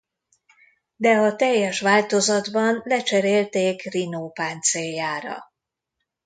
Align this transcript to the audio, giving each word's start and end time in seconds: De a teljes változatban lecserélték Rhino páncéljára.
De 0.95 1.09
a 1.17 1.35
teljes 1.35 1.79
változatban 1.79 2.81
lecserélték 2.85 3.89
Rhino 3.91 4.29
páncéljára. 4.29 5.43